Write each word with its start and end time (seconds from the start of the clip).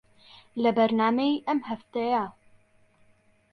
لە 0.61 0.71
بەرنامەی 0.77 1.33
ئەم 1.47 1.59
هەفتەیە 1.69 2.25